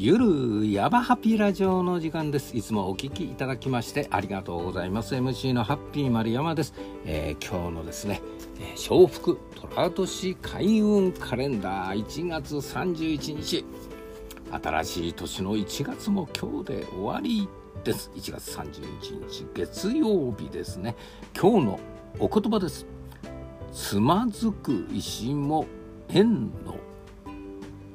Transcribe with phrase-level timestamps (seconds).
[0.00, 2.56] ゆるやばハピーラジオの時間です。
[2.56, 5.16] いつもお聞きいただきましてありがとうございます。
[5.16, 6.72] MC のハッピー丸山です、
[7.04, 8.22] えー、今日のですね、
[8.60, 12.06] えー、笑福寅年開運カレンダー。
[12.06, 13.64] 1月31日。
[14.52, 17.48] 新しい年の1月も今日で終わり
[17.82, 18.12] です。
[18.14, 20.94] 1月31日月曜日ですね。
[21.36, 21.80] 今日の
[22.20, 22.86] お言葉です。
[23.72, 25.66] つまずく石も
[26.08, 26.76] 縁の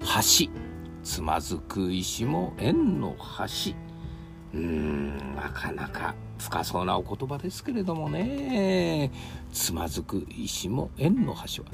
[0.00, 0.69] 橋。
[1.02, 3.74] つまずく石も縁の橋
[4.52, 9.10] うーんなかなか深そうなお言葉ですけれどもね。
[9.52, 11.70] つまずく石も縁の橋は。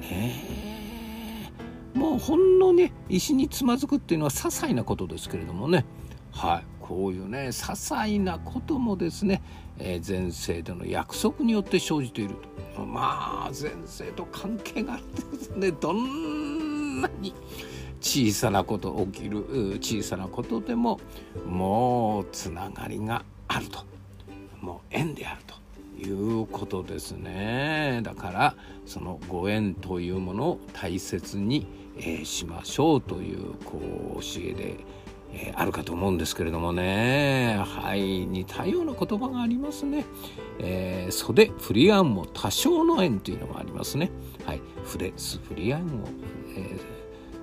[0.00, 1.52] ね
[1.94, 5.84] もうほんのね石につまずくっていうのは些細なことですけれどもね。
[6.32, 9.42] はいこういうね些細なこともですね、
[9.78, 12.36] えー、前世での約束によって生じている
[12.74, 12.84] と。
[12.84, 17.34] まあ前世と関係があってですねどんなに
[18.00, 19.44] 小さなこと起きる
[19.80, 21.00] 小さなことでも
[21.46, 23.88] もうつながりがあると。
[24.60, 25.54] もう縁であると
[26.00, 28.00] いうことですね。
[28.02, 28.54] だから
[28.86, 33.80] そのご縁というものを大切に、えー、しましょうというこ
[34.16, 34.76] う教えで、
[35.32, 37.58] えー、あるかと思うんですけれどもね。
[37.64, 40.04] はい似たような言葉がありますね、
[40.58, 44.10] えー、袖フリアンも多少の縁というのがありますね。
[44.44, 44.60] はい。
[44.84, 45.84] フレスフリアンを、
[46.56, 46.97] えー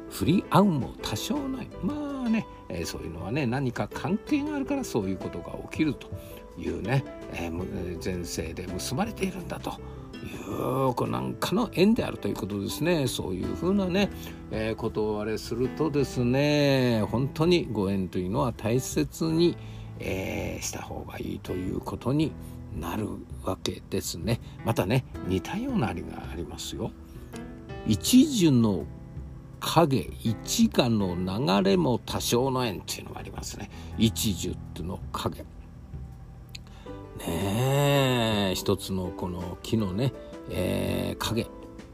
[0.10, 1.68] 振り合うも多少ない。
[1.82, 6.08] まあね、えー、そういうのはね何か関係があるからそういうことが起きると
[6.58, 7.04] いうね、
[7.34, 13.08] えー、前世で結ばれているんだというこなんかの縁であるということですね。
[13.08, 14.10] そういうふうなね、
[14.52, 19.58] えー、ことをあれするとですね本当にご縁というのは大切に、
[20.00, 22.32] えー、した方がいいということに
[22.80, 23.08] なる
[23.44, 24.40] わけですね。
[24.66, 26.92] またね似たようなありがありますよ。
[27.88, 28.86] 一樹の
[29.66, 33.72] 影一画の流れも多少の縁っていうのがありますね。
[33.98, 35.44] 一樹っていうの影。
[37.18, 40.14] ねえ一つのこの木のね、
[40.52, 41.48] えー、影。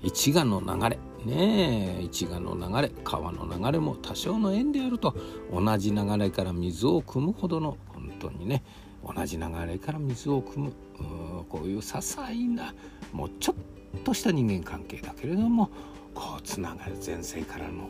[0.03, 0.99] 一画の流れ。
[1.25, 2.91] ねえ一画の流れ。
[3.05, 5.15] 川の流れも多少の縁であると
[5.51, 8.63] 同じ流れから水を汲むほどの本当にね
[9.03, 10.73] 同じ流れから水を汲む
[11.47, 12.75] こういう些細な
[13.13, 15.69] もうちょっとした人間関係だけれども
[16.13, 17.89] こうつながる前世からの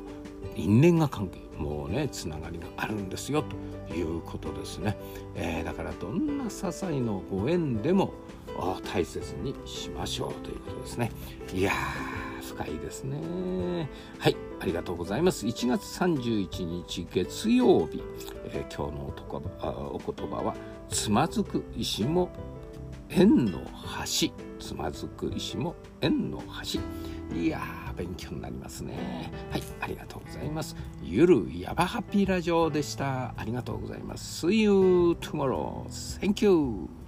[0.55, 3.43] 因縁が関係もうねつながりがあるんですよ
[3.87, 4.97] ということですね、
[5.35, 8.13] えー、だからどんな些細のご縁でも
[8.93, 11.11] 大切にしましょうということですね。
[11.53, 11.71] いや
[12.41, 13.89] 深いですね。
[14.19, 15.45] はいありがとうございます。
[15.45, 18.03] 1月31日月曜日、
[18.45, 19.13] えー、今日の
[19.93, 20.55] お言葉は
[20.89, 22.29] つまずく石も
[23.09, 23.59] 縁の
[24.19, 26.79] 橋つまずく石も縁の橋
[27.33, 27.61] いや
[27.95, 29.31] 勉強になりますね。
[29.51, 30.75] はいありがとうございます。
[31.01, 33.33] ゆるやばハッピーラジオでした。
[33.37, 34.47] ありがとうございます。
[34.47, 34.71] See you
[35.21, 35.85] tomorrow.
[36.19, 37.00] Thank you.